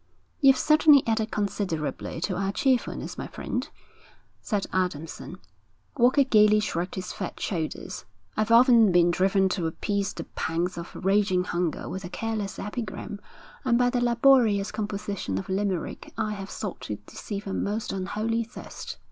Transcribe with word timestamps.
'You've 0.39 0.57
certainly 0.57 1.05
added 1.05 1.29
considerably 1.29 2.19
to 2.21 2.35
our 2.35 2.51
cheerfulness, 2.51 3.19
my 3.19 3.27
friend,' 3.27 3.69
said 4.41 4.65
Adamson. 4.73 5.37
Walker 5.95 6.23
gaily 6.23 6.59
shrugged 6.59 6.95
his 6.95 7.13
fat 7.13 7.39
shoulders. 7.39 8.03
'I've 8.35 8.49
often 8.49 8.91
been 8.91 9.11
driven 9.11 9.47
to 9.49 9.67
appease 9.67 10.11
the 10.13 10.23
pangs 10.23 10.75
of 10.75 10.95
raging 11.05 11.43
hunger 11.43 11.87
with 11.87 12.03
a 12.03 12.09
careless 12.09 12.57
epigram, 12.57 13.21
and 13.63 13.77
by 13.77 13.91
the 13.91 14.01
laborious 14.01 14.71
composition 14.71 15.37
of 15.37 15.49
a 15.49 15.51
limerick 15.53 16.11
I 16.17 16.31
have 16.31 16.49
sought 16.49 16.81
to 16.81 16.95
deceive 17.05 17.45
a 17.45 17.53
most 17.53 17.93
unholy 17.93 18.43
thirst.' 18.43 18.97